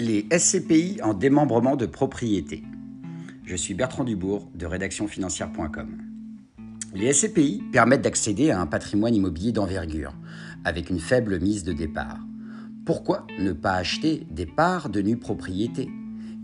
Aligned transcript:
Les 0.00 0.28
SCPI 0.30 1.00
en 1.02 1.12
démembrement 1.12 1.74
de 1.74 1.84
propriété. 1.84 2.62
Je 3.44 3.56
suis 3.56 3.74
Bertrand 3.74 4.04
Dubourg 4.04 4.48
de 4.54 4.64
rédactionfinancière.com. 4.64 5.88
Les 6.94 7.12
SCPI 7.12 7.64
permettent 7.72 8.02
d'accéder 8.02 8.52
à 8.52 8.60
un 8.60 8.66
patrimoine 8.66 9.16
immobilier 9.16 9.50
d'envergure 9.50 10.14
avec 10.64 10.88
une 10.88 11.00
faible 11.00 11.40
mise 11.40 11.64
de 11.64 11.72
départ. 11.72 12.20
Pourquoi 12.86 13.26
ne 13.40 13.50
pas 13.50 13.72
acheter 13.72 14.24
des 14.30 14.46
parts 14.46 14.88
de 14.88 15.02
nue 15.02 15.16
propriété? 15.16 15.90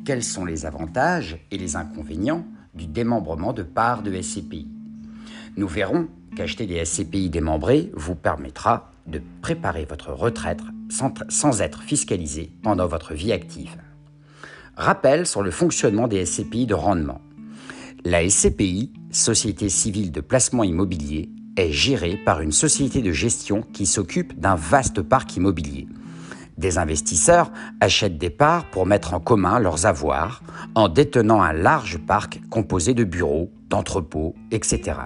Quels 0.05 0.25
sont 0.25 0.45
les 0.45 0.67
avantages 0.67 1.39
et 1.53 1.57
les 1.57 1.77
inconvénients 1.77 2.45
du 2.75 2.89
démembrement 2.89 3.53
de 3.53 3.63
parts 3.63 4.03
de 4.03 4.21
SCPI 4.21 4.67
Nous 5.57 5.69
verrons 5.69 6.09
qu'acheter 6.35 6.67
des 6.67 6.85
SCPI 6.85 7.31
démembrés 7.31 7.93
vous 7.95 8.17
permettra 8.17 8.94
de 9.07 9.21
préparer 9.43 9.85
votre 9.85 10.13
retraite 10.13 10.61
sans, 11.29 11.61
être 11.61 11.83
fiscalisé 11.83 12.53
pendant 12.63 12.87
votre 12.87 13.15
vie 13.15 13.33
active. 13.33 13.77
Rappel 14.77 15.27
sur 15.27 15.43
le 15.43 15.51
fonctionnement 15.51 16.09
des 16.09 16.25
SCPI 16.25 16.67
de 16.67 16.75
rendement. 16.75 17.21
La 18.05 18.29
SCPI, 18.29 18.93
Société 19.11 19.69
civile 19.69 20.11
de 20.11 20.21
placement 20.21 20.65
immobilier, 20.65 21.31
est 21.57 21.71
gérée 21.71 22.17
par 22.17 22.41
une 22.41 22.53
société 22.53 23.01
de 23.01 23.13
gestion 23.13 23.63
qui 23.73 23.87
s'occupe 23.87 24.39
d'un 24.39 24.57
vaste 24.57 25.03
parc 25.03 25.37
immobilier. 25.37 25.87
Des 26.59 26.79
investisseurs 26.79 27.51
achètent 27.81 28.19
des 28.19 28.31
parts 28.31 28.69
pour 28.71 28.87
mettre 28.87 29.15
en 29.15 29.21
commun 29.21 29.59
leurs 29.59 29.87
avoirs 29.87 30.43
en 30.75 30.89
détenant 30.89 31.43
un 31.43 31.53
large 31.53 31.99
parc 31.99 32.41
composé 32.51 32.95
de 32.95 33.05
bureaux, 33.05 33.51
d'entrepôts, 33.69 34.35
etc. 34.51 34.99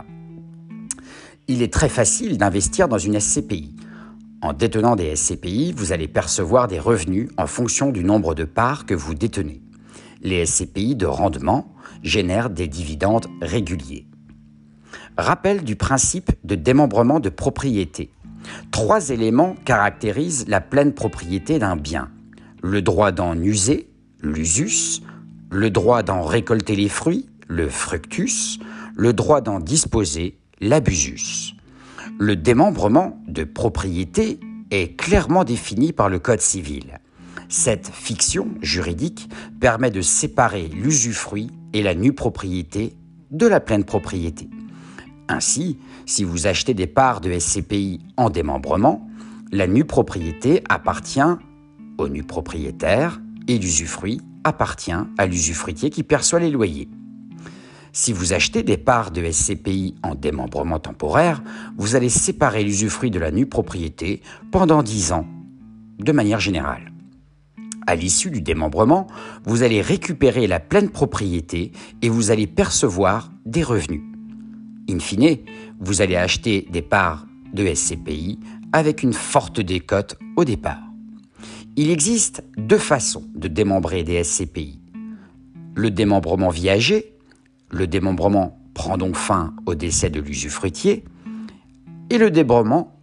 Il 1.47 1.63
est 1.63 1.73
très 1.73 1.89
facile 1.89 2.37
d'investir 2.37 2.89
dans 2.89 2.99
une 2.99 3.19
SCPI. 3.19 3.78
En 4.41 4.53
détenant 4.53 4.95
des 4.95 5.17
SCPI, 5.17 5.73
vous 5.73 5.93
allez 5.93 6.07
percevoir 6.07 6.69
des 6.69 6.79
revenus 6.79 7.29
en 7.37 7.49
fonction 7.49 7.91
du 7.91 8.05
nombre 8.05 8.37
de 8.37 8.45
parts 8.45 8.87
que 8.87 8.95
vous 8.95 9.15
détenez. 9.15 9.61
Les 10.23 10.47
SCPI 10.47 10.95
de 10.95 11.07
rendement 11.07 11.75
génèrent 12.05 12.51
des 12.51 12.69
dividendes 12.69 13.27
réguliers. 13.43 14.07
Rappel 15.17 15.65
du 15.65 15.75
principe 15.75 16.31
de 16.45 16.55
démembrement 16.55 17.19
de 17.19 17.31
propriété. 17.31 18.13
Trois 18.71 19.11
éléments 19.11 19.57
caractérisent 19.65 20.47
la 20.47 20.61
pleine 20.61 20.95
propriété 20.95 21.59
d'un 21.59 21.75
bien. 21.75 22.11
Le 22.63 22.81
droit 22.81 23.11
d'en 23.11 23.37
user, 23.37 23.91
l'usus, 24.23 25.03
le 25.51 25.71
droit 25.71 26.05
d'en 26.05 26.23
récolter 26.23 26.77
les 26.77 26.89
fruits, 26.89 27.29
le 27.49 27.69
fructus, 27.69 28.61
le 28.95 29.13
droit 29.13 29.41
d'en 29.41 29.59
disposer, 29.59 30.39
l'abusus. 30.61 31.58
Le 32.21 32.35
démembrement 32.35 33.23
de 33.29 33.45
propriété 33.45 34.41
est 34.73 34.97
clairement 34.97 35.45
défini 35.45 35.93
par 35.93 36.09
le 36.09 36.19
Code 36.19 36.41
civil. 36.41 36.99
Cette 37.49 37.87
fiction 37.87 38.49
juridique 38.61 39.29
permet 39.61 39.93
de 39.93 40.01
séparer 40.01 40.67
l'usufruit 40.67 41.53
et 41.73 41.81
la 41.81 41.95
nue 41.95 42.13
propriété 42.13 42.97
de 43.31 43.47
la 43.47 43.61
pleine 43.61 43.85
propriété. 43.85 44.51
Ainsi, 45.29 45.79
si 46.07 46.25
vous 46.25 46.49
achetez 46.49 46.75
des 46.75 46.89
parts 46.89 47.21
de 47.21 47.39
SCPI 47.39 48.01
en 48.17 48.31
démembrement, 48.31 49.09
la 49.53 49.69
nue 49.69 49.85
propriété 49.85 50.65
appartient 50.69 51.21
au 51.99 52.09
nu 52.09 52.25
propriétaire 52.25 53.21
et 53.47 53.59
l'usufruit 53.59 54.21
appartient 54.43 54.91
à 55.19 55.27
l'usufruitier 55.27 55.91
qui 55.91 56.03
perçoit 56.03 56.41
les 56.41 56.51
loyers. 56.51 56.89
Si 58.01 58.13
vous 58.13 58.33
achetez 58.33 58.63
des 58.63 58.77
parts 58.77 59.11
de 59.11 59.29
SCPI 59.29 59.97
en 60.05 60.15
démembrement 60.15 60.79
temporaire, 60.79 61.43
vous 61.77 61.97
allez 61.97 62.09
séparer 62.09 62.63
l'usufruit 62.63 63.11
de 63.11 63.19
la 63.19 63.33
nue 63.33 63.47
propriété 63.47 64.23
pendant 64.53 64.85
10 64.85 65.11
ans, 65.11 65.27
de 65.99 66.13
manière 66.13 66.39
générale. 66.39 66.93
À 67.89 67.97
l'issue 67.97 68.31
du 68.31 68.41
démembrement, 68.41 69.09
vous 69.43 69.65
allez 69.65 69.81
récupérer 69.81 70.47
la 70.47 70.61
pleine 70.61 70.91
propriété 70.91 71.73
et 72.01 72.09
vous 72.09 72.31
allez 72.31 72.47
percevoir 72.47 73.33
des 73.45 73.65
revenus. 73.65 74.03
In 74.89 75.01
fine, 75.01 75.39
vous 75.81 76.01
allez 76.01 76.15
acheter 76.15 76.69
des 76.71 76.83
parts 76.83 77.27
de 77.53 77.67
SCPI 77.67 78.39
avec 78.73 79.03
une 79.03 79.13
forte 79.13 79.61
décote 79.61 80.17
au 80.37 80.45
départ. 80.45 80.85
Il 81.75 81.91
existe 81.91 82.45
deux 82.57 82.79
façons 82.79 83.25
de 83.35 83.49
démembrer 83.49 84.05
des 84.05 84.23
SCPI. 84.23 84.79
Le 85.75 85.91
démembrement 85.91 86.51
viager, 86.51 87.18
le 87.71 87.87
démembrement 87.87 88.59
prend 88.75 88.97
donc 88.97 89.17
fin 89.17 89.55
au 89.67 89.75
décès 89.75 90.11
de 90.11 90.21
l'usufruitier 90.21 91.05
et 92.11 92.19
le 92.19 92.31
démembrement 92.31 92.99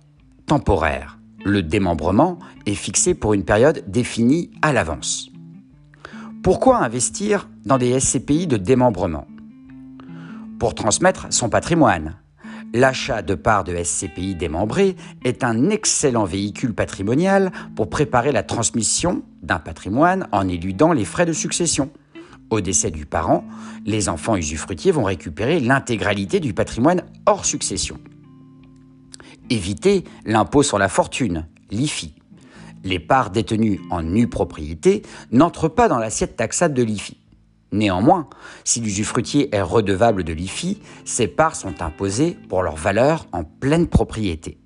temporaire. 0.45 1.19
Le 1.43 1.61
démembrement 1.61 2.39
est 2.65 2.75
fixé 2.75 3.13
pour 3.13 3.33
une 3.33 3.45
période 3.45 3.83
définie 3.87 4.51
à 4.61 4.73
l'avance. 4.73 5.29
Pourquoi 6.41 6.83
investir 6.83 7.49
dans 7.65 7.77
des 7.77 7.99
SCPI 7.99 8.47
de 8.47 8.57
démembrement? 8.57 9.27
Pour 10.59 10.73
transmettre 10.73 11.27
son 11.31 11.49
patrimoine. 11.49 12.15
L'achat 12.73 13.21
de 13.21 13.35
parts 13.35 13.63
de 13.63 13.75
SCPI 13.75 14.35
démembrées 14.35 14.95
est 15.23 15.43
un 15.43 15.69
excellent 15.69 16.25
véhicule 16.25 16.73
patrimonial 16.73 17.51
pour 17.75 17.89
préparer 17.89 18.31
la 18.31 18.43
transmission 18.43 19.23
d'un 19.43 19.59
patrimoine 19.59 20.27
en 20.31 20.47
éludant 20.47 20.93
les 20.93 21.05
frais 21.05 21.25
de 21.25 21.33
succession. 21.33 21.89
Au 22.49 22.61
décès 22.61 22.91
du 22.91 23.05
parent, 23.05 23.43
les 23.85 24.07
enfants 24.07 24.35
usufruitiers 24.35 24.91
vont 24.91 25.03
récupérer 25.03 25.59
l'intégralité 25.59 26.39
du 26.39 26.53
patrimoine 26.53 27.03
hors 27.25 27.45
succession. 27.45 27.99
Éviter 29.49 30.03
l'impôt 30.25 30.63
sur 30.63 30.77
la 30.77 30.87
fortune, 30.87 31.47
l'IFI. 31.71 32.13
Les 32.83 32.99
parts 32.99 33.31
détenues 33.31 33.81
en 33.89 34.03
nue 34.03 34.27
propriété 34.27 35.01
n'entrent 35.31 35.69
pas 35.69 35.87
dans 35.87 35.97
l'assiette 35.97 36.35
taxable 36.35 36.75
de 36.75 36.83
l'IFI. 36.83 37.17
Néanmoins, 37.71 38.29
si 38.63 38.79
l'usufruitier 38.79 39.53
est 39.53 39.61
redevable 39.61 40.23
de 40.23 40.33
l'IFI, 40.33 40.79
ces 41.03 41.27
parts 41.27 41.55
sont 41.55 41.81
imposées 41.81 42.37
pour 42.47 42.61
leur 42.61 42.75
valeur 42.75 43.25
en 43.31 43.43
pleine 43.43 43.87
propriété. 43.87 44.59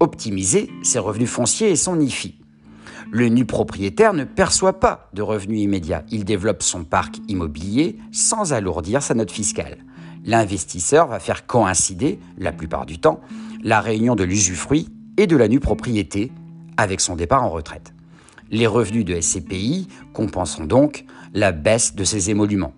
Optimiser 0.00 0.70
ses 0.82 0.98
revenus 0.98 1.30
fonciers 1.30 1.70
et 1.70 1.76
son 1.76 2.00
IFI. 2.00 2.43
Le 3.10 3.28
nu 3.28 3.44
propriétaire 3.44 4.12
ne 4.12 4.24
perçoit 4.24 4.80
pas 4.80 5.08
de 5.12 5.22
revenus 5.22 5.60
immédiats. 5.60 6.04
Il 6.10 6.24
développe 6.24 6.62
son 6.62 6.84
parc 6.84 7.16
immobilier 7.28 7.98
sans 8.12 8.52
alourdir 8.52 9.02
sa 9.02 9.14
note 9.14 9.30
fiscale. 9.30 9.78
L'investisseur 10.24 11.06
va 11.06 11.20
faire 11.20 11.46
coïncider, 11.46 12.18
la 12.38 12.52
plupart 12.52 12.86
du 12.86 12.98
temps, 12.98 13.20
la 13.62 13.80
réunion 13.80 14.14
de 14.14 14.24
l'usufruit 14.24 14.88
et 15.16 15.26
de 15.26 15.36
la 15.36 15.48
nue 15.48 15.60
propriété 15.60 16.32
avec 16.76 17.00
son 17.00 17.16
départ 17.16 17.44
en 17.44 17.50
retraite. 17.50 17.92
Les 18.50 18.66
revenus 18.66 19.04
de 19.04 19.20
SCPI 19.20 19.88
compensent 20.12 20.60
donc 20.60 21.04
la 21.32 21.52
baisse 21.52 21.94
de 21.94 22.04
ses 22.04 22.30
émoluments. 22.30 22.74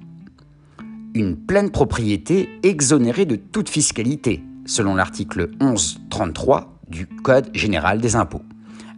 Une 1.14 1.36
pleine 1.36 1.70
propriété 1.70 2.48
exonérée 2.62 3.26
de 3.26 3.36
toute 3.36 3.68
fiscalité, 3.68 4.42
selon 4.66 4.94
l'article 4.94 5.50
1133 5.60 6.80
du 6.88 7.06
Code 7.06 7.48
général 7.54 8.00
des 8.00 8.16
impôts. 8.16 8.42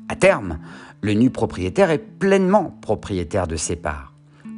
À 0.08 0.16
terme, 0.16 0.58
le 1.00 1.12
nu 1.12 1.30
propriétaire 1.30 1.90
est 1.90 1.98
pleinement 1.98 2.76
propriétaire 2.80 3.46
de 3.46 3.56
ses 3.56 3.76
parts. 3.76 4.14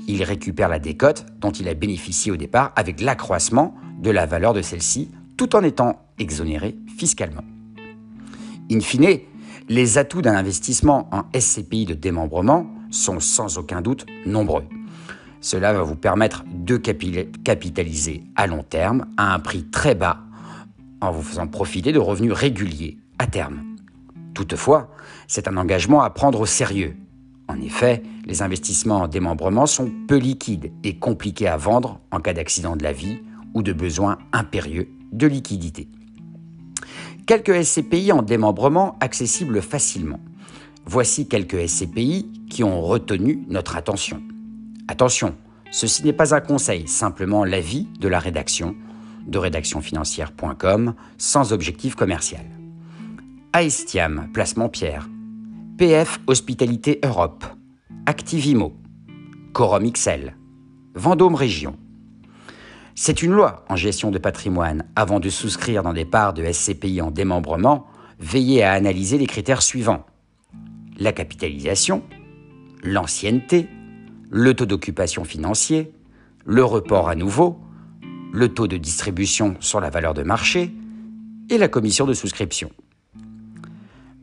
Il 0.08 0.22
récupère 0.22 0.68
la 0.68 0.78
décote 0.78 1.26
dont 1.38 1.50
il 1.50 1.68
a 1.68 1.74
bénéficié 1.74 2.32
au 2.32 2.36
départ 2.36 2.72
avec 2.76 3.00
l'accroissement 3.00 3.74
de 4.00 4.10
la 4.10 4.26
valeur 4.26 4.54
de 4.54 4.62
celle-ci 4.62 5.10
tout 5.36 5.54
en 5.54 5.62
étant 5.62 6.02
exonéré 6.18 6.76
fiscalement. 6.98 7.44
In 8.70 8.80
fine, 8.80 9.20
les 9.68 9.98
atouts 9.98 10.22
d'un 10.22 10.34
investissement 10.34 11.08
en 11.12 11.22
SCPI 11.38 11.86
de 11.86 11.94
démembrement 11.94 12.66
sont 12.90 13.20
sans 13.20 13.58
aucun 13.58 13.82
doute 13.82 14.06
nombreux. 14.26 14.64
Cela 15.40 15.72
va 15.72 15.82
vous 15.82 15.96
permettre 15.96 16.44
de 16.52 16.76
capitaliser 16.76 18.24
à 18.36 18.46
long 18.46 18.62
terme 18.62 19.06
à 19.16 19.32
un 19.32 19.38
prix 19.38 19.64
très 19.64 19.94
bas 19.94 20.18
en 21.00 21.12
vous 21.12 21.22
faisant 21.22 21.46
profiter 21.46 21.92
de 21.92 21.98
revenus 21.98 22.32
réguliers 22.32 22.98
à 23.18 23.26
terme. 23.26 23.62
Toutefois, 24.34 24.90
c'est 25.30 25.46
un 25.46 25.56
engagement 25.56 26.02
à 26.02 26.10
prendre 26.10 26.40
au 26.40 26.46
sérieux. 26.46 26.96
En 27.46 27.60
effet, 27.60 28.02
les 28.26 28.42
investissements 28.42 29.02
en 29.02 29.08
démembrement 29.08 29.66
sont 29.66 29.88
peu 30.08 30.16
liquides 30.16 30.72
et 30.82 30.98
compliqués 30.98 31.46
à 31.46 31.56
vendre 31.56 32.00
en 32.10 32.18
cas 32.18 32.32
d'accident 32.32 32.74
de 32.74 32.82
la 32.82 32.92
vie 32.92 33.20
ou 33.54 33.62
de 33.62 33.72
besoin 33.72 34.18
impérieux 34.32 34.88
de 35.12 35.28
liquidité. 35.28 35.86
Quelques 37.26 37.64
SCPI 37.64 38.10
en 38.10 38.22
démembrement 38.22 38.96
accessibles 38.98 39.62
facilement. 39.62 40.18
Voici 40.84 41.28
quelques 41.28 41.68
SCPI 41.68 42.28
qui 42.50 42.64
ont 42.64 42.80
retenu 42.80 43.44
notre 43.48 43.76
attention. 43.76 44.20
Attention, 44.88 45.36
ceci 45.70 46.04
n'est 46.04 46.12
pas 46.12 46.34
un 46.34 46.40
conseil, 46.40 46.88
simplement 46.88 47.44
l'avis 47.44 47.86
de 48.00 48.08
la 48.08 48.18
rédaction 48.18 48.74
de 49.28 49.38
rédactionfinancière.com 49.38 50.94
sans 51.18 51.52
objectif 51.52 51.94
commercial. 51.94 52.46
Aestiam, 53.52 54.28
Placement 54.32 54.68
Pierre, 54.68 55.08
PF 55.80 56.20
Hospitalité 56.26 57.00
Europe, 57.02 57.42
Activimo, 58.04 58.76
Corum 59.54 59.90
XL, 59.90 60.36
Vendôme 60.94 61.34
Région. 61.34 61.78
C'est 62.94 63.22
une 63.22 63.30
loi 63.32 63.64
en 63.70 63.76
gestion 63.76 64.10
de 64.10 64.18
patrimoine. 64.18 64.84
Avant 64.94 65.20
de 65.20 65.30
souscrire 65.30 65.82
dans 65.82 65.94
des 65.94 66.04
parts 66.04 66.34
de 66.34 66.44
SCPI 66.44 67.00
en 67.00 67.10
démembrement, 67.10 67.86
veillez 68.18 68.62
à 68.62 68.72
analyser 68.72 69.16
les 69.16 69.26
critères 69.26 69.62
suivants. 69.62 70.04
La 70.98 71.14
capitalisation, 71.14 72.02
l'ancienneté, 72.82 73.66
le 74.28 74.52
taux 74.52 74.66
d'occupation 74.66 75.24
financier, 75.24 75.94
le 76.44 76.62
report 76.62 77.08
à 77.08 77.14
nouveau, 77.14 77.58
le 78.34 78.50
taux 78.50 78.68
de 78.68 78.76
distribution 78.76 79.56
sur 79.60 79.80
la 79.80 79.88
valeur 79.88 80.12
de 80.12 80.24
marché 80.24 80.74
et 81.48 81.56
la 81.56 81.68
commission 81.68 82.04
de 82.04 82.12
souscription. 82.12 82.70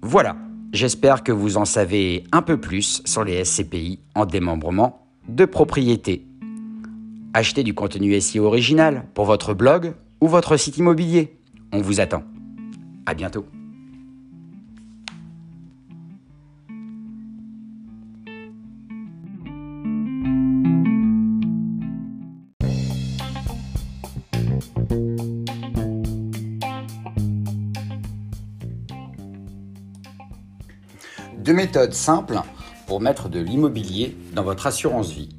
Voilà, 0.03 0.37
j'espère 0.73 1.23
que 1.23 1.31
vous 1.31 1.57
en 1.57 1.65
savez 1.65 2.23
un 2.31 2.41
peu 2.41 2.59
plus 2.59 3.01
sur 3.05 3.23
les 3.23 3.43
SCPI 3.43 3.99
en 4.15 4.25
démembrement 4.25 5.07
de 5.27 5.45
propriété. 5.45 6.25
Achetez 7.33 7.63
du 7.63 7.73
contenu 7.73 8.19
SEO 8.19 8.45
original 8.45 9.05
pour 9.13 9.25
votre 9.25 9.53
blog 9.53 9.93
ou 10.21 10.27
votre 10.27 10.57
site 10.57 10.77
immobilier. 10.77 11.37
On 11.71 11.81
vous 11.81 11.99
attend. 11.99 12.23
À 13.05 13.13
bientôt. 13.13 13.45
Deux 31.47 31.53
méthodes 31.53 31.93
simples 31.93 32.41
pour 32.87 32.99
mettre 32.99 33.29
de 33.29 33.39
l'immobilier 33.39 34.17
dans 34.33 34.43
votre 34.43 34.67
assurance 34.67 35.11
vie. 35.11 35.29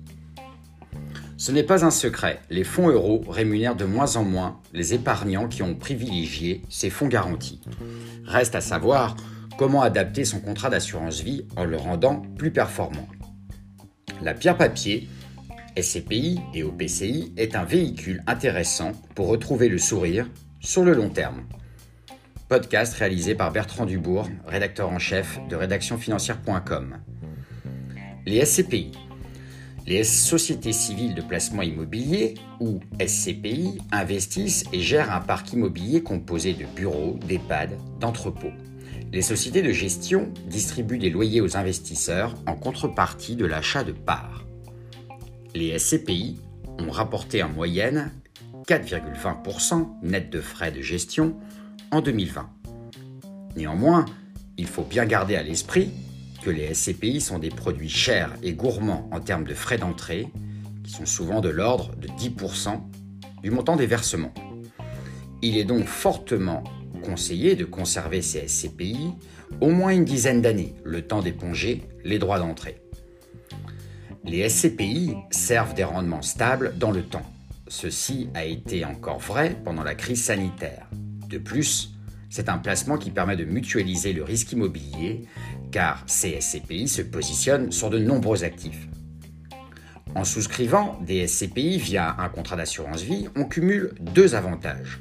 Ce 1.37 1.53
n'est 1.53 1.63
pas 1.63 1.85
un 1.85 1.91
secret, 1.91 2.41
les 2.49 2.65
fonds 2.65 2.89
euros 2.89 3.23
rémunèrent 3.29 3.77
de 3.77 3.85
moins 3.85 4.17
en 4.17 4.25
moins 4.25 4.59
les 4.73 4.95
épargnants 4.95 5.49
qui 5.49 5.63
ont 5.63 5.75
privilégié 5.75 6.63
ces 6.71 6.89
fonds 6.89 7.09
garantis. 7.09 7.61
Reste 8.25 8.55
à 8.55 8.63
savoir 8.63 9.17
comment 9.59 9.83
adapter 9.83 10.25
son 10.25 10.41
contrat 10.41 10.71
d'assurance 10.71 11.21
vie 11.21 11.45
en 11.59 11.67
le 11.67 11.77
rendant 11.77 12.23
plus 12.39 12.53
performant. 12.53 13.07
La 14.23 14.33
pierre 14.33 14.57
papier, 14.57 15.11
SCPI 15.77 16.41
et 16.55 16.63
OPCI, 16.63 17.35
est 17.37 17.55
un 17.55 17.65
véhicule 17.65 18.23
intéressant 18.27 18.93
pour 19.15 19.27
retrouver 19.29 19.69
le 19.69 19.77
sourire 19.77 20.27
sur 20.59 20.85
le 20.85 20.95
long 20.95 21.11
terme. 21.11 21.43
Podcast 22.49 22.95
réalisé 22.95 23.35
par 23.35 23.53
Bertrand 23.53 23.85
Dubourg, 23.85 24.27
rédacteur 24.47 24.89
en 24.89 24.99
chef 24.99 25.39
de 25.51 25.57
rédactionfinancière.com. 25.57 26.97
Les 28.25 28.43
SCPI. 28.43 28.93
Les 29.87 30.03
sociétés 30.03 30.73
civiles 30.73 31.15
de 31.15 31.21
placement 31.21 31.61
immobilier, 31.61 32.37
ou 32.59 32.81
SCPI, 33.07 33.79
investissent 33.93 34.65
et 34.73 34.81
gèrent 34.81 35.13
un 35.13 35.21
parc 35.21 35.53
immobilier 35.53 36.03
composé 36.03 36.55
de 36.55 36.65
bureaux, 36.65 37.19
d'EHPAD, 37.29 37.77
d'entrepôts. 38.01 38.53
Les 39.13 39.23
sociétés 39.23 39.61
de 39.61 39.73
gestion 39.73 40.33
distribuent 40.47 40.99
des 40.99 41.11
loyers 41.11 41.43
aux 41.43 41.59
investisseurs 41.59 42.35
en 42.47 42.55
contrepartie 42.55 43.37
de 43.37 43.45
l'achat 43.45 43.85
de 43.85 43.93
parts. 43.93 44.47
Les 45.55 45.79
SCPI 45.79 46.41
ont 46.79 46.91
rapporté 46.91 47.43
en 47.43 47.51
moyenne 47.51 48.11
4,20% 48.67 49.87
net 50.03 50.31
de 50.31 50.41
frais 50.41 50.73
de 50.73 50.81
gestion 50.81 51.37
en 51.91 52.01
2020. 52.01 52.49
Néanmoins, 53.57 54.05
il 54.57 54.67
faut 54.67 54.85
bien 54.85 55.05
garder 55.07 55.37
à 55.37 55.43
l'esprit 55.43 55.91
que 56.43 56.51
les 56.51 56.75
SCPI 56.75 57.21
sont 57.21 57.39
des 57.39 57.51
produits 57.51 57.89
chers 57.89 58.33
et 58.43 58.53
gourmands 58.53 59.09
en 59.13 59.21
termes 59.21 59.45
de 59.45 59.55
frais 59.55 59.79
d'entrée, 59.79 60.29
qui 60.85 60.93
sont 60.93 61.07
souvent 61.07 61.41
de 61.41 61.49
l'ordre 61.49 61.95
de 61.97 62.09
10% 62.09 62.81
du 63.43 63.51
montant 63.51 63.77
des 63.77 63.87
versements. 63.87 64.35
Il 65.43 65.57
est 65.57 65.65
donc 65.65 65.85
fortement 65.85 66.65
conseillé 67.03 67.57
de 67.57 67.65
conserver 67.65 68.23
ces 68.23 68.49
SCPI 68.49 69.13
au 69.61 69.71
moins 69.71 69.91
une 69.91 70.05
dizaine 70.05 70.43
d'années, 70.43 70.75
le 70.85 71.03
temps 71.03 71.23
d'éponger 71.23 71.83
les 72.05 72.19
droits 72.19 72.39
d'entrée. 72.39 72.83
Les 74.25 74.49
SCPI 74.49 75.15
servent 75.31 75.75
des 75.75 75.85
rendements 75.85 76.23
stables 76.23 76.75
dans 76.77 76.91
le 76.91 77.03
temps. 77.03 77.27
Ceci 77.69 78.29
a 78.35 78.45
été 78.45 78.85
encore 78.85 79.21
vrai 79.21 79.57
pendant 79.65 79.83
la 79.83 79.95
crise 79.95 80.25
sanitaire. 80.25 80.89
De 81.29 81.37
plus, 81.37 81.91
c'est 82.31 82.49
un 82.49 82.57
placement 82.57 82.97
qui 82.97 83.11
permet 83.11 83.37
de 83.37 83.45
mutualiser 83.45 84.15
le 84.15 84.25
risque 84.25 84.53
immobilier 84.53 85.27
car 85.71 86.03
ces 86.07 86.41
SCPI 86.41 86.89
se 86.89 87.03
positionnent 87.03 87.71
sur 87.71 87.91
de 87.91 87.99
nombreux 87.99 88.45
actifs. 88.45 88.89
En 90.15 90.25
souscrivant 90.25 90.99
des 91.07 91.27
SCPI 91.27 91.79
via 91.79 92.17
un 92.19 92.31
contrat 92.31 92.57
d'assurance 92.57 93.03
vie, 93.03 93.29
on 93.37 93.45
cumule 93.45 93.93
deux 94.01 94.35
avantages, 94.35 95.01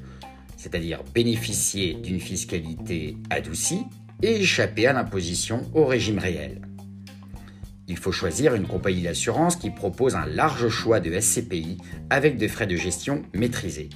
c'est-à-dire 0.58 1.02
bénéficier 1.14 1.94
d'une 1.94 2.20
fiscalité 2.20 3.18
adoucie 3.30 3.86
et 4.22 4.42
échapper 4.42 4.86
à 4.88 4.94
l'imposition 4.94 5.62
au 5.74 5.86
régime 5.86 6.20
réel. 6.20 6.62
Il 7.88 7.98
faut 7.98 8.12
choisir 8.12 8.54
une 8.54 8.68
compagnie 8.68 9.04
d'assurance 9.04 9.56
qui 9.56 9.70
propose 9.70 10.16
un 10.16 10.26
large 10.26 10.68
choix 10.68 11.00
de 11.00 11.18
SCPI 11.18 11.78
avec 12.10 12.36
des 12.36 12.50
frais 12.50 12.68
de 12.68 12.76
gestion 12.76 13.24
maîtrisés. 13.34 13.90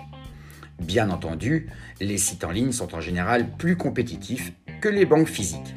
Bien 0.81 1.09
entendu, 1.11 1.69
les 1.99 2.17
sites 2.17 2.43
en 2.43 2.51
ligne 2.51 2.71
sont 2.71 2.95
en 2.95 3.01
général 3.01 3.55
plus 3.57 3.77
compétitifs 3.77 4.51
que 4.81 4.89
les 4.89 5.05
banques 5.05 5.27
physiques. 5.27 5.75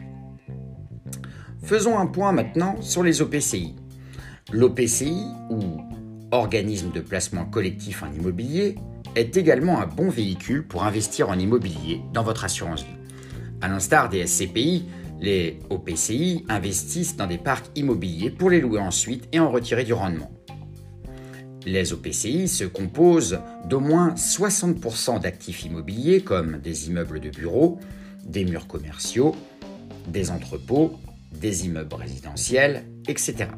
Faisons 1.63 1.99
un 1.99 2.07
point 2.07 2.33
maintenant 2.33 2.81
sur 2.81 3.03
les 3.03 3.21
OPCI. 3.21 3.77
L'OPCI, 4.53 5.25
ou 5.51 5.61
organisme 6.31 6.91
de 6.91 7.01
placement 7.01 7.45
collectif 7.45 8.03
en 8.03 8.13
immobilier, 8.13 8.77
est 9.15 9.37
également 9.37 9.81
un 9.81 9.87
bon 9.87 10.09
véhicule 10.09 10.67
pour 10.67 10.85
investir 10.85 11.29
en 11.29 11.39
immobilier 11.39 12.01
dans 12.13 12.23
votre 12.23 12.45
assurance 12.45 12.83
vie. 12.83 12.97
À 13.61 13.69
l'instar 13.69 14.09
des 14.09 14.27
SCPI, 14.27 14.87
les 15.21 15.59
OPCI 15.71 16.45
investissent 16.49 17.17
dans 17.17 17.27
des 17.27 17.39
parcs 17.39 17.71
immobiliers 17.77 18.31
pour 18.31 18.51
les 18.51 18.61
louer 18.61 18.81
ensuite 18.81 19.29
et 19.33 19.39
en 19.39 19.51
retirer 19.51 19.85
du 19.85 19.93
rendement. 19.93 20.31
Les 21.67 21.95
OPCI 21.95 22.47
se 22.47 22.65
composent 22.65 23.41
d'au 23.69 23.81
moins 23.81 24.15
60% 24.15 25.21
d'actifs 25.21 25.65
immobiliers 25.65 26.21
comme 26.21 26.59
des 26.59 26.89
immeubles 26.89 27.21
de 27.21 27.31
bureaux, 27.31 27.79
des 28.27 28.45
murs 28.45 28.67
commerciaux, 28.67 29.35
des 30.07 30.31
entrepôts, 30.31 30.99
des 31.33 31.65
immeubles 31.65 31.95
résidentiels, 31.95 32.85
etc. 33.09 33.49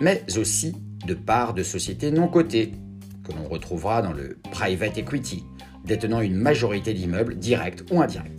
Mais 0.00 0.22
aussi 0.36 0.74
de 1.06 1.14
parts 1.14 1.54
de 1.54 1.62
sociétés 1.62 2.10
non 2.10 2.28
cotées, 2.28 2.72
que 3.24 3.32
l'on 3.32 3.48
retrouvera 3.48 4.02
dans 4.02 4.12
le 4.12 4.36
private 4.50 4.98
equity, 4.98 5.44
détenant 5.84 6.20
une 6.20 6.36
majorité 6.36 6.92
d'immeubles 6.92 7.36
directs 7.36 7.82
ou 7.90 8.02
indirects. 8.02 8.32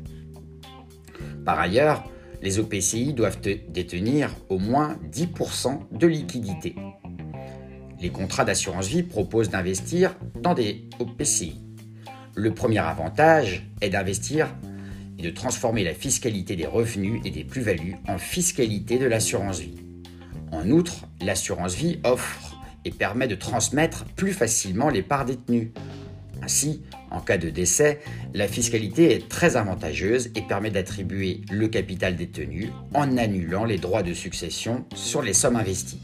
Par 1.46 1.60
ailleurs, 1.60 2.04
les 2.42 2.60
OPCI 2.60 3.14
doivent 3.14 3.40
détenir 3.42 4.30
au 4.50 4.60
moins 4.60 4.98
10% 5.12 5.98
de 5.98 6.08
liquidités, 6.08 6.76
les 8.04 8.10
contrats 8.10 8.44
d'assurance 8.44 8.88
vie 8.88 9.02
proposent 9.02 9.50
d'investir 9.50 10.14
dans 10.42 10.54
des 10.54 10.84
OPCI. 11.00 11.56
Le 12.36 12.54
premier 12.54 12.80
avantage 12.80 13.66
est 13.80 13.92
d'investir 13.92 14.54
et 15.18 15.22
de 15.22 15.30
transformer 15.30 15.86
la 15.86 15.94
fiscalité 15.94 16.58
des 16.58 16.66
revenus 16.66 17.22
et 17.24 17.32
des 17.32 17.46
plus-values 17.46 17.96
en 18.10 18.18
fiscalité 18.18 19.00
de 19.00 19.06
l'assurance 19.06 19.62
vie. 19.62 19.78
En 20.52 20.70
outre, 20.70 21.06
l'assurance 21.22 21.76
vie 21.76 22.00
offre 22.04 22.58
et 22.84 22.92
permet 22.92 23.30
de 23.30 23.36
transmettre 23.36 24.04
plus 24.18 24.34
facilement 24.34 24.90
les 24.90 25.02
parts 25.02 25.24
détenues. 25.24 25.72
Ainsi, 26.42 26.82
en 27.10 27.22
cas 27.22 27.38
de 27.38 27.50
décès, 27.50 28.02
la 28.34 28.50
fiscalité 28.50 29.14
est 29.14 29.30
très 29.30 29.56
avantageuse 29.56 30.30
et 30.36 30.42
permet 30.42 30.72
d'attribuer 30.72 31.40
le 31.50 31.70
capital 31.70 32.18
détenu 32.18 32.70
en 32.94 33.18
annulant 33.18 33.64
les 33.64 33.78
droits 33.78 34.04
de 34.04 34.14
succession 34.14 34.84
sur 34.94 35.22
les 35.22 35.34
sommes 35.34 35.56
investies. 35.56 36.02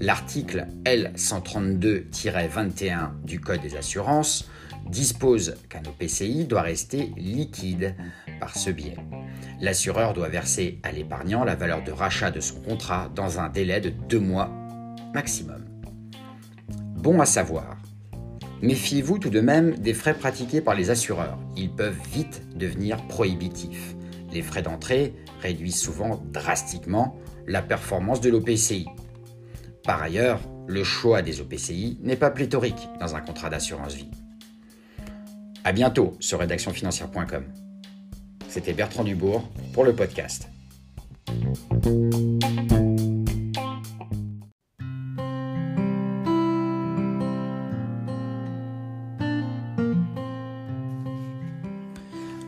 L'article 0.00 0.66
L132-21 0.84 3.22
du 3.24 3.40
Code 3.40 3.62
des 3.62 3.76
assurances 3.76 4.48
dispose 4.90 5.54
qu'un 5.68 5.82
OPCI 5.88 6.44
doit 6.44 6.62
rester 6.62 7.12
liquide 7.16 7.94
par 8.38 8.56
ce 8.56 8.70
biais. 8.70 8.96
L'assureur 9.60 10.12
doit 10.12 10.28
verser 10.28 10.78
à 10.82 10.92
l'épargnant 10.92 11.44
la 11.44 11.54
valeur 11.54 11.82
de 11.82 11.92
rachat 11.92 12.30
de 12.30 12.40
son 12.40 12.60
contrat 12.60 13.10
dans 13.14 13.40
un 13.40 13.48
délai 13.48 13.80
de 13.80 13.88
deux 13.88 14.20
mois 14.20 14.50
maximum. 15.14 15.64
Bon 16.94 17.18
à 17.20 17.26
savoir. 17.26 17.78
Méfiez-vous 18.60 19.18
tout 19.18 19.30
de 19.30 19.40
même 19.40 19.78
des 19.78 19.94
frais 19.94 20.14
pratiqués 20.14 20.60
par 20.60 20.74
les 20.74 20.90
assureurs. 20.90 21.38
Ils 21.56 21.70
peuvent 21.70 21.98
vite 22.12 22.42
devenir 22.54 23.06
prohibitifs. 23.06 23.94
Les 24.32 24.42
frais 24.42 24.62
d'entrée 24.62 25.14
réduisent 25.40 25.80
souvent 25.80 26.22
drastiquement 26.32 27.16
la 27.46 27.62
performance 27.62 28.20
de 28.20 28.28
l'OPCI. 28.28 28.86
Par 29.86 30.02
ailleurs, 30.02 30.40
le 30.66 30.82
choix 30.82 31.22
des 31.22 31.40
OPCI 31.40 31.98
n'est 32.02 32.16
pas 32.16 32.30
pléthorique 32.30 32.88
dans 32.98 33.14
un 33.14 33.20
contrat 33.20 33.50
d'assurance 33.50 33.94
vie. 33.94 34.10
A 35.62 35.70
bientôt 35.70 36.16
sur 36.18 36.40
rédactionfinancière.com. 36.40 37.44
C'était 38.48 38.72
Bertrand 38.72 39.04
Dubourg 39.04 39.48
pour 39.72 39.84
le 39.84 39.94
podcast. 39.94 40.48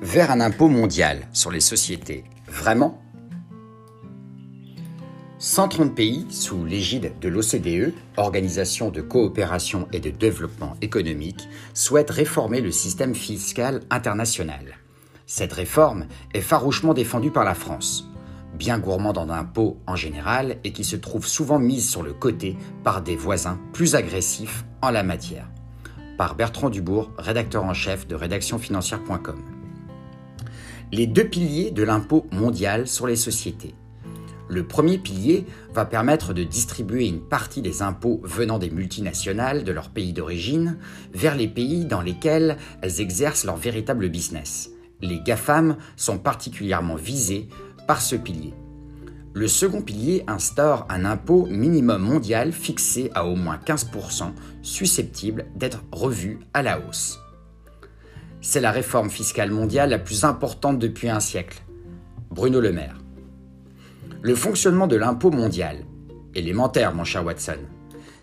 Vers 0.02 0.32
un 0.32 0.40
impôt 0.40 0.68
mondial 0.68 1.28
sur 1.32 1.52
les 1.52 1.60
sociétés, 1.60 2.24
vraiment? 2.48 3.00
130 5.40 5.94
pays, 5.94 6.26
sous 6.30 6.64
l'égide 6.64 7.12
de 7.20 7.28
l'OCDE, 7.28 7.94
Organisation 8.16 8.90
de 8.90 9.00
coopération 9.00 9.86
et 9.92 10.00
de 10.00 10.10
développement 10.10 10.74
économique, 10.82 11.48
souhaitent 11.74 12.10
réformer 12.10 12.60
le 12.60 12.72
système 12.72 13.14
fiscal 13.14 13.82
international. 13.88 14.78
Cette 15.26 15.52
réforme 15.52 16.06
est 16.34 16.40
farouchement 16.40 16.92
défendue 16.92 17.30
par 17.30 17.44
la 17.44 17.54
France, 17.54 18.08
bien 18.58 18.80
gourmande 18.80 19.16
en 19.16 19.28
impôts 19.28 19.78
en 19.86 19.94
général 19.94 20.56
et 20.64 20.72
qui 20.72 20.82
se 20.82 20.96
trouve 20.96 21.24
souvent 21.24 21.60
mise 21.60 21.88
sur 21.88 22.02
le 22.02 22.14
côté 22.14 22.56
par 22.82 23.00
des 23.00 23.14
voisins 23.14 23.60
plus 23.72 23.94
agressifs 23.94 24.64
en 24.82 24.90
la 24.90 25.04
matière. 25.04 25.48
Par 26.16 26.34
Bertrand 26.34 26.68
Dubourg, 26.68 27.12
rédacteur 27.16 27.62
en 27.62 27.74
chef 27.74 28.08
de 28.08 28.16
rédactionfinancière.com. 28.16 29.40
Les 30.90 31.06
deux 31.06 31.28
piliers 31.28 31.70
de 31.70 31.84
l'impôt 31.84 32.26
mondial 32.32 32.88
sur 32.88 33.06
les 33.06 33.14
sociétés 33.14 33.76
le 34.48 34.66
premier 34.66 34.98
pilier 34.98 35.46
va 35.72 35.84
permettre 35.84 36.32
de 36.32 36.42
distribuer 36.42 37.06
une 37.06 37.20
partie 37.20 37.62
des 37.62 37.82
impôts 37.82 38.20
venant 38.24 38.58
des 38.58 38.70
multinationales 38.70 39.64
de 39.64 39.72
leur 39.72 39.90
pays 39.90 40.12
d'origine 40.12 40.78
vers 41.12 41.36
les 41.36 41.48
pays 41.48 41.84
dans 41.84 42.00
lesquels 42.00 42.56
elles 42.82 43.00
exercent 43.00 43.44
leur 43.44 43.56
véritable 43.56 44.08
business. 44.08 44.70
Les 45.00 45.20
GAFAM 45.20 45.76
sont 45.96 46.18
particulièrement 46.18 46.96
visés 46.96 47.48
par 47.86 48.00
ce 48.00 48.16
pilier. 48.16 48.54
Le 49.34 49.46
second 49.46 49.82
pilier 49.82 50.24
instaure 50.26 50.86
un 50.88 51.04
impôt 51.04 51.46
minimum 51.46 52.02
mondial 52.02 52.52
fixé 52.52 53.10
à 53.14 53.26
au 53.26 53.36
moins 53.36 53.58
15%, 53.64 54.32
susceptible 54.62 55.46
d'être 55.54 55.84
revu 55.92 56.40
à 56.54 56.62
la 56.62 56.80
hausse. 56.80 57.20
C'est 58.40 58.60
la 58.60 58.72
réforme 58.72 59.10
fiscale 59.10 59.50
mondiale 59.50 59.90
la 59.90 59.98
plus 59.98 60.24
importante 60.24 60.78
depuis 60.78 61.08
un 61.08 61.20
siècle. 61.20 61.62
Bruno 62.30 62.60
Le 62.60 62.72
Maire. 62.72 62.96
Le 64.22 64.34
fonctionnement 64.34 64.86
de 64.86 64.96
l'impôt 64.96 65.30
mondial. 65.30 65.84
Élémentaire, 66.34 66.94
mon 66.94 67.04
cher 67.04 67.24
Watson. 67.24 67.58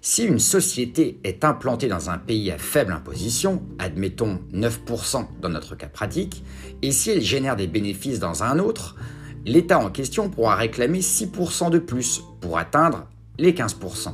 Si 0.01 0.23
une 0.23 0.39
société 0.39 1.19
est 1.23 1.43
implantée 1.43 1.87
dans 1.87 2.11
un 2.11 2.19
pays 2.19 2.51
à 2.51 2.59
faible 2.59 2.93
imposition, 2.93 3.63
admettons 3.79 4.39
9% 4.53 5.25
dans 5.41 5.49
notre 5.49 5.75
cas 5.75 5.87
pratique, 5.87 6.43
et 6.83 6.91
si 6.91 7.09
elle 7.09 7.21
génère 7.21 7.55
des 7.55 7.65
bénéfices 7.65 8.19
dans 8.19 8.43
un 8.43 8.59
autre, 8.59 8.95
l'État 9.45 9.79
en 9.79 9.89
question 9.89 10.29
pourra 10.29 10.55
réclamer 10.55 10.99
6% 10.99 11.71
de 11.71 11.79
plus 11.79 12.21
pour 12.39 12.59
atteindre 12.59 13.07
les 13.39 13.53
15%. 13.53 14.09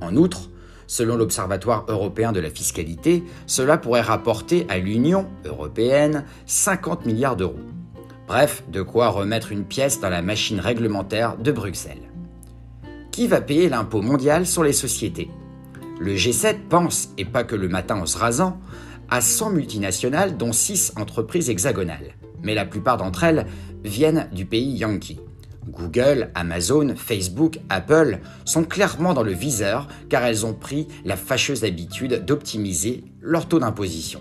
En 0.00 0.16
outre, 0.16 0.50
selon 0.88 1.16
l'Observatoire 1.16 1.84
européen 1.88 2.32
de 2.32 2.40
la 2.40 2.50
fiscalité, 2.50 3.22
cela 3.46 3.78
pourrait 3.78 4.00
rapporter 4.00 4.66
à 4.68 4.78
l'Union 4.78 5.28
européenne 5.44 6.24
50 6.46 7.06
milliards 7.06 7.36
d'euros. 7.36 7.60
Bref, 8.30 8.62
de 8.68 8.80
quoi 8.80 9.08
remettre 9.08 9.50
une 9.50 9.64
pièce 9.64 9.98
dans 9.98 10.08
la 10.08 10.22
machine 10.22 10.60
réglementaire 10.60 11.36
de 11.36 11.50
Bruxelles. 11.50 12.12
Qui 13.10 13.26
va 13.26 13.40
payer 13.40 13.68
l'impôt 13.68 14.02
mondial 14.02 14.46
sur 14.46 14.62
les 14.62 14.72
sociétés? 14.72 15.28
Le 15.98 16.14
G7 16.14 16.68
pense, 16.68 17.08
et 17.18 17.24
pas 17.24 17.42
que 17.42 17.56
le 17.56 17.68
matin 17.68 18.00
en 18.00 18.06
se 18.06 18.16
rasant, 18.16 18.60
à 19.08 19.20
100 19.20 19.50
multinationales 19.50 20.36
dont 20.36 20.52
6 20.52 20.92
entreprises 20.94 21.50
hexagonales. 21.50 22.14
Mais 22.44 22.54
la 22.54 22.66
plupart 22.66 22.98
d'entre 22.98 23.24
elles 23.24 23.46
viennent 23.82 24.28
du 24.32 24.46
pays 24.46 24.76
Yankee. 24.76 25.18
Google, 25.66 26.30
Amazon, 26.36 26.94
Facebook, 26.94 27.58
Apple 27.68 28.20
sont 28.44 28.62
clairement 28.62 29.12
dans 29.12 29.24
le 29.24 29.32
viseur 29.32 29.88
car 30.08 30.22
elles 30.22 30.46
ont 30.46 30.54
pris 30.54 30.86
la 31.04 31.16
fâcheuse 31.16 31.64
habitude 31.64 32.24
d'optimiser 32.26 33.02
leur 33.22 33.48
taux 33.48 33.58
d'imposition. 33.58 34.20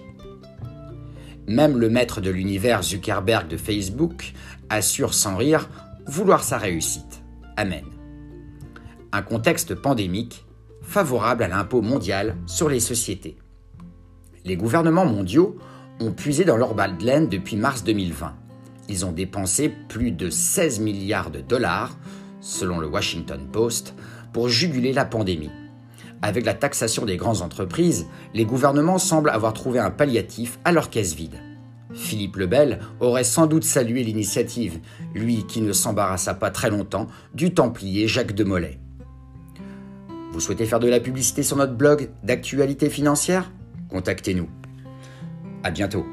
Même 1.50 1.80
le 1.80 1.90
maître 1.90 2.22
de 2.22 2.30
l'univers 2.30 2.84
Zuckerberg 2.84 3.48
de 3.48 3.58
Facebook 3.58 4.34
assure 4.70 5.16
sans 5.16 5.36
rire 5.36 5.68
vouloir 6.06 6.44
sa 6.44 6.60
réussite. 6.60 7.24
Amen. 7.58 7.86
Un 9.12 9.24
contexte 9.24 9.74
pandémique 9.74 10.46
favorable 10.84 11.42
à 11.42 11.48
l'impôt 11.48 11.82
mondial 11.82 12.36
sur 12.46 12.70
les 12.70 12.80
sociétés. 12.80 13.36
Les 14.46 14.58
gouvernements 14.58 15.08
mondiaux 15.08 15.58
ont 16.00 16.12
puisé 16.12 16.46
dans 16.46 16.56
leur 16.56 16.76
balle 16.76 17.00
de 17.00 17.06
laine 17.06 17.30
depuis 17.30 17.56
mars 17.56 17.84
2020. 17.84 18.36
Ils 18.88 19.04
ont 19.08 19.12
dépensé 19.12 19.70
plus 19.70 20.12
de 20.12 20.30
16 20.30 20.82
milliards 20.82 21.32
de 21.32 21.42
dollars, 21.42 21.98
selon 22.42 22.78
le 22.78 22.86
Washington 22.86 23.48
Post, 23.52 23.96
pour 24.34 24.50
juguler 24.50 24.94
la 24.94 25.06
pandémie. 25.06 25.50
Avec 26.22 26.46
la 26.46 26.54
taxation 26.54 27.06
des 27.06 27.18
grandes 27.18 27.42
entreprises, 27.42 28.08
les 28.34 28.46
gouvernements 28.46 28.98
semblent 28.98 29.30
avoir 29.30 29.54
trouvé 29.54 29.80
un 29.80 29.92
palliatif 29.92 30.60
à 30.66 30.72
leur 30.72 30.90
caisse 30.90 31.14
vide. 31.14 31.40
Philippe 31.94 32.36
Lebel 32.36 32.80
aurait 33.00 33.24
sans 33.24 33.48
doute 33.48 33.64
salué 33.64 34.04
l'initiative, 34.04 34.80
lui 35.16 35.46
qui 35.48 35.62
ne 35.62 35.74
s'embarrassa 35.74 36.34
pas 36.34 36.52
très 36.52 36.70
longtemps 36.70 37.08
du 37.34 37.54
Templier 37.54 38.08
Jacques 38.08 38.36
de 38.36 38.44
Molay. 38.44 38.80
Vous 40.32 40.40
souhaitez 40.40 40.66
faire 40.66 40.80
de 40.80 40.88
la 40.88 41.00
publicité 41.00 41.42
sur 41.42 41.58
notre 41.58 41.74
blog 41.74 42.12
d'actualité 42.24 42.90
financière? 42.90 43.52
Contactez-nous. 43.90 44.48
À 45.64 45.72
bientôt. 45.72 46.06